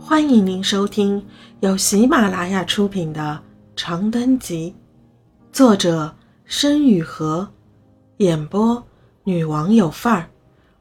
[0.00, 1.26] 欢迎您收听
[1.60, 3.20] 由喜马拉雅出品的
[3.76, 4.74] 《长灯集》，
[5.54, 7.46] 作者申雨禾，
[8.18, 8.86] 演播
[9.24, 10.30] 女王有范儿。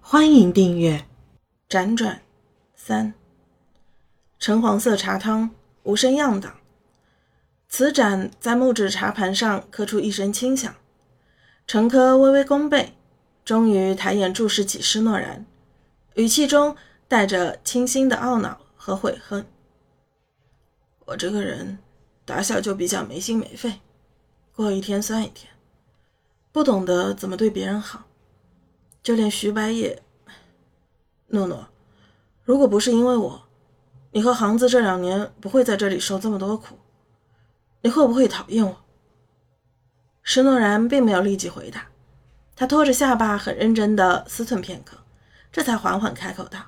[0.00, 1.06] 欢迎订阅。
[1.68, 2.20] 辗转
[2.76, 3.14] 三，
[4.38, 5.50] 橙黄色茶汤，
[5.82, 6.52] 无声样档。
[7.68, 10.72] 瓷盏在木质茶盘上刻出一声轻响。
[11.66, 12.94] 陈科微微弓背，
[13.44, 15.44] 终于抬眼注视起施诺然，
[16.14, 16.76] 语气中
[17.08, 18.58] 带着清新的懊恼。
[18.86, 19.44] 和悔恨。
[21.06, 21.80] 我这个人
[22.24, 23.80] 打小就比较没心没肺，
[24.54, 25.52] 过一天算一天，
[26.52, 28.04] 不懂得怎么对别人好。
[29.02, 30.00] 就连徐白也，
[31.26, 31.66] 诺诺，
[32.44, 33.48] 如果不是因为我，
[34.12, 36.78] 你和航子这两年不会在这里受这么多苦。
[37.80, 38.84] 你会不会讨厌我？
[40.22, 41.88] 施诺然并没有立即回答，
[42.54, 44.98] 他拖着下巴，很认真的思忖片刻，
[45.50, 46.66] 这才缓缓开口道：“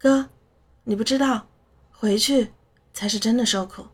[0.00, 0.30] 哥。”
[0.86, 1.46] 你不知道，
[1.90, 2.52] 回去
[2.92, 3.86] 才是真的受苦。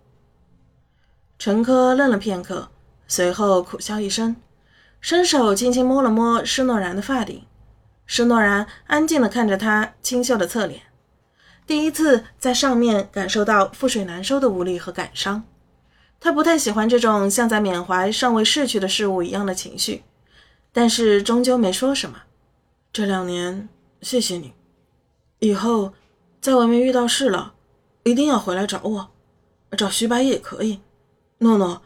[1.38, 2.69] 陈科愣了片刻，
[3.06, 4.34] 随后苦笑一声，
[5.00, 7.47] 伸手轻轻摸了摸施诺然的发顶。
[8.06, 10.82] 施诺然安静地看着他清秀的侧脸，
[11.64, 15.44] 第一次在上面感受到覆水难收的无力和感伤。
[16.19, 20.02] 他不太喜欢这种像在缅怀尚未逝去的事物一样的情绪，
[20.72, 22.22] 但是终究没说什么。
[22.92, 23.69] 这两年，
[24.02, 24.52] 谢谢你，
[25.38, 25.94] 以后。
[26.41, 27.55] 在外面遇到事了，
[28.05, 29.10] 一定要回来找我，
[29.77, 30.80] 找徐白也可以。
[31.38, 31.82] 诺诺，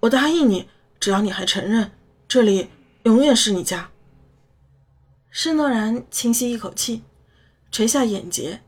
[0.00, 1.92] 我答应你，只要你还承认，
[2.26, 2.68] 这里
[3.04, 3.90] 永远是你家。
[5.30, 7.04] 施诺然轻吸一口气，
[7.70, 8.60] 垂下眼睫，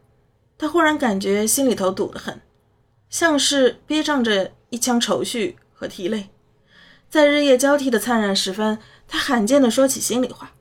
[0.56, 2.40] 他忽然感觉心里头堵得很，
[3.10, 6.30] 像是憋胀着一腔愁绪和涕泪。
[7.10, 10.52] 在日夜交替的灿然时分，他罕见的说起心里话：“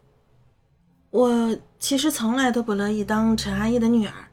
[1.12, 4.30] 我其实从来都不乐意当陈阿姨的女儿。”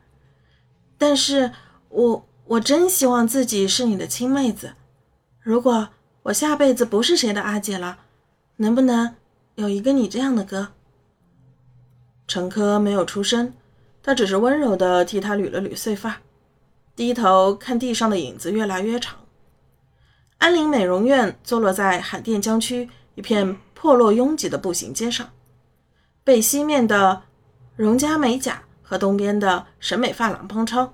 [1.01, 1.51] 但是
[1.89, 4.75] 我我真希望自己是你的亲妹子。
[5.41, 5.89] 如果
[6.25, 8.01] 我下辈子不是谁的阿姐了，
[8.57, 9.15] 能不能
[9.55, 10.73] 有一个你这样的哥？
[12.29, 13.55] 陈科没有出声，
[14.03, 16.19] 他只是温柔的替他捋了捋碎发，
[16.95, 19.21] 低头看地上的影子越来越长。
[20.37, 25.31] 安林美容院坐落在海淀江区一片破落拥挤的步行街上，
[26.23, 27.23] 北西面的
[27.75, 28.65] 荣家美甲。
[28.91, 30.93] 和东边的审美发廊碰超，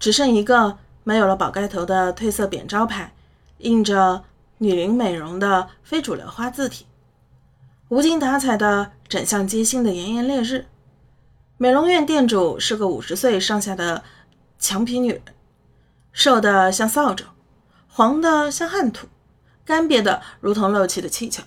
[0.00, 3.14] 只剩一个没有了宝盖头的褪色扁招牌，
[3.58, 4.24] 印着
[4.58, 6.84] “女龄美容”的非主流花字体，
[7.90, 10.66] 无精打采的整向街心的炎炎烈日。
[11.58, 14.02] 美容院店主是个五十岁上下的
[14.58, 15.22] 强皮女人，
[16.10, 17.26] 瘦的像扫帚，
[17.86, 19.06] 黄的像旱土，
[19.64, 21.44] 干瘪的如同漏气的气球。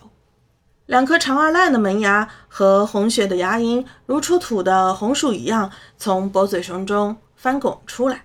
[0.86, 8.24] 两颗长而烂的门牙和红血的牙龈，如出土的红薯一样从薄嘴熊中翻滚出来，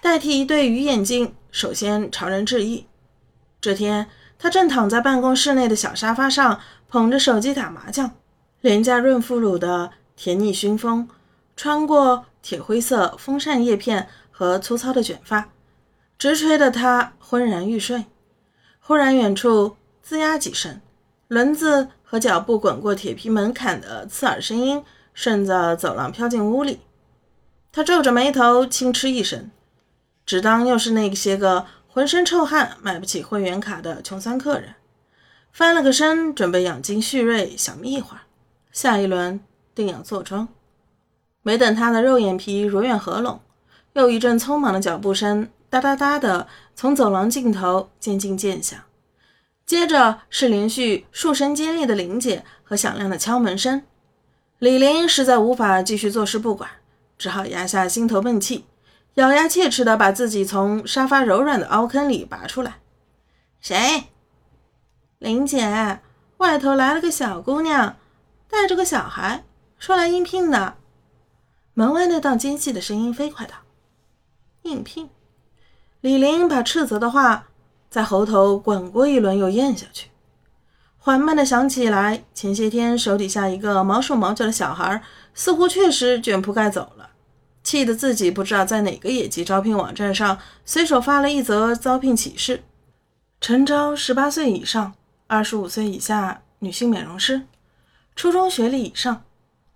[0.00, 2.86] 代替一对鱼眼睛，首先朝人致意。
[3.60, 4.08] 这天，
[4.38, 8.12] 他正躺在办公室内的小沙发上，捧着手机打麻将。
[8.60, 11.08] 廉价润肤乳的甜腻熏风，
[11.56, 15.48] 穿过铁灰色风扇叶片和粗糙的卷发，
[16.18, 18.04] 直吹得他昏然欲睡。
[18.80, 19.76] 忽然，远处
[20.06, 20.80] 吱呀几声。
[21.28, 26.80] 轮子和脚步滚过铁皮门槛的刺耳声音顺着走廊飘进屋里，
[27.72, 29.50] 他皱着眉头轻嗤一声，
[30.24, 34.74] 只当又是那些个浑身臭汗、买不起会员卡的穷酸客人，
[35.50, 38.20] 翻了个身，准备养精蓄锐，小眯一会儿，
[38.70, 39.40] 下一轮
[39.74, 40.46] 定要坐庄。
[41.42, 43.40] 没等他的肉眼皮如愿合拢，
[43.94, 48.78] 又一阵匆忙的脚步声哒哒哒的从走廊尽头渐近渐响。
[49.66, 53.82] 接着是连续数声尖利的铃姐和响亮的敲门声。
[54.60, 56.70] 李林实在无法继续坐视不管，
[57.18, 58.64] 只好压下心头闷气，
[59.14, 62.78] 咬牙切齿地把自己从沙发柔软的凹坑里拔出来。
[63.60, 64.04] 谁？
[65.18, 66.00] 林姐，
[66.36, 67.96] 外头来了个小姑娘，
[68.48, 69.44] 带着个小孩，
[69.80, 70.76] 说来应聘的。
[71.74, 73.56] 门外那道尖细的声音飞快道
[74.62, 75.10] ：“应聘。”
[76.00, 77.48] 李林把斥责的话。
[77.96, 80.10] 在喉头滚过一轮，又咽下去，
[80.98, 85.02] 缓慢地想起来，前些天手底下一个毛手毛脚的小孩，
[85.32, 87.08] 似乎确实卷铺盖走了，
[87.64, 92.64] 气得自己不知道在哪个野鸡招聘网站上随手发了一则招聘启事：
[93.40, 94.92] 诚招十八岁以上、
[95.26, 97.46] 二十五岁以下女性美容师，
[98.14, 99.24] 初中学历以上，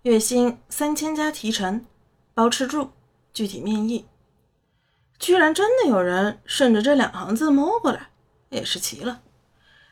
[0.03, 1.87] 月薪三千加提成，
[2.35, 2.91] 包吃住，
[3.33, 4.05] 具体面议。
[5.19, 8.10] 居然真的有人顺着这两行字摸过来。
[8.51, 9.23] 也是奇了，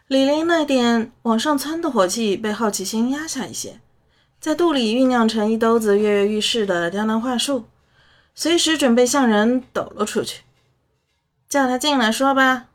[0.07, 3.81] 李林那点往上窜的火气被好奇心压下一些，
[4.41, 7.65] 在肚里酝酿成一兜子跃跃欲试的刁难话术。
[8.35, 10.43] 随时准备向人抖了出去。
[11.49, 12.69] 叫他进来说吧。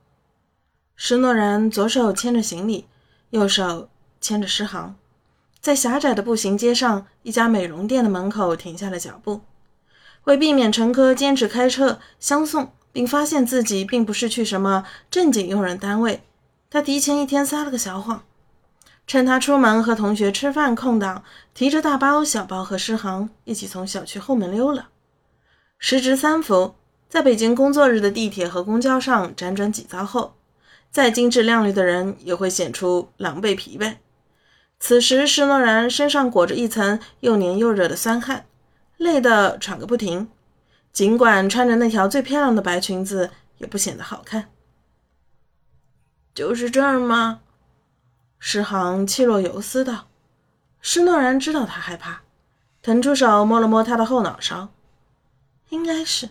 [0.95, 2.85] 施诺然左手牵着行李，
[3.29, 3.87] 右手
[4.19, 4.95] 牵着诗航，
[5.61, 9.41] 在狭窄的步行街上一家美容店的门口停下了脚步。
[10.25, 16.23] 为避免乘客坚持开车相送，并发现自己并不是去什么正经用人单位，
[16.69, 18.23] 他提前一天撒了个小谎，
[19.05, 21.23] 趁他出门和同学吃饭空档，
[21.53, 24.89] 提着大包小包和诗航一起从小区后门溜了。
[25.77, 26.75] 时值三伏，
[27.09, 30.35] 在北京工作日的地铁和公交上辗转几遭后，
[30.89, 33.95] 再精致靓丽的人也会显出狼狈疲惫。
[34.79, 38.45] 此时，施诺然身上裹着一层又黏又热的酸汗。
[38.97, 40.29] 累得喘个不停，
[40.93, 44.51] 尽管穿着那条最漂亮的白裙子，也不显得好看。
[46.33, 47.41] 就是这儿吗？
[48.37, 50.07] 诗航气若游丝道。
[50.79, 52.21] 施诺然知道他害怕，
[52.81, 54.69] 腾出手摸了摸他的后脑勺，
[55.69, 56.29] 应该是。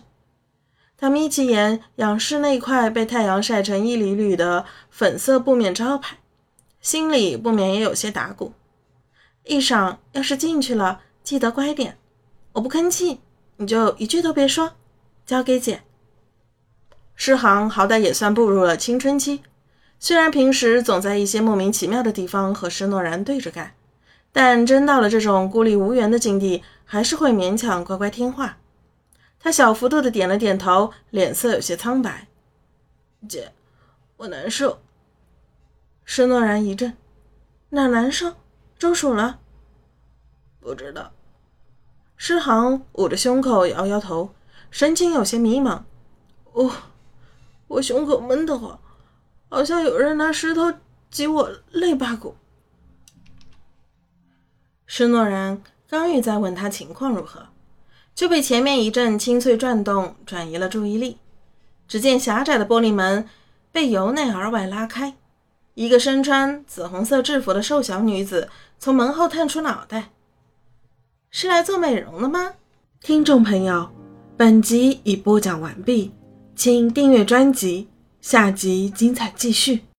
[0.95, 6.17] 他眯起眼仰视那块被太阳晒成一缕缕的粉色布面招牌，
[6.79, 8.53] 心里不免也有些打鼓。
[9.43, 11.97] 一晌，要是进去了，记得乖点。
[12.53, 13.19] 我不吭气，
[13.57, 14.73] 你就一句都别说，
[15.25, 15.83] 交给姐。
[17.15, 19.43] 诗航好歹也算步入了青春期，
[19.99, 23.75] 虽然平时总在一些莫名其妙的地方和施诺然对着干，
[24.31, 28.57] 但真到了这种孤立无援的境地，还是会勉强乖乖听话。
[29.39, 32.27] 他小幅度的点了点头，脸色有些苍白。
[33.29, 33.53] 姐，
[34.17, 34.81] 我难受。
[36.03, 36.93] 施诺然一怔，
[37.69, 38.33] 哪难受？
[38.79, 39.39] 中暑了？
[40.59, 41.11] 不知道。
[42.25, 44.33] 诗航捂着胸口，摇摇头，
[44.71, 45.81] 神情有些迷茫。
[46.53, 46.71] 我，
[47.67, 48.79] 我胸口闷得慌，
[49.49, 50.71] 好像有人拿石头
[51.11, 52.37] 挤我肋巴骨。
[54.85, 57.47] 施诺然刚欲再问他情况如何，
[58.15, 61.17] 就被前面一阵清脆转动转移了注意力。
[61.89, 63.27] 只见狭窄的玻璃门
[63.73, 65.17] 被由内而外拉开，
[65.73, 68.49] 一个身穿紫红色制服的瘦小女子
[68.79, 70.11] 从门后探出脑袋。
[71.35, 72.53] 是来做美容的吗？
[73.01, 73.89] 听众朋友，
[74.37, 76.11] 本集已播讲完毕，
[76.55, 77.87] 请订阅专辑，
[78.21, 79.83] 下集精彩继续。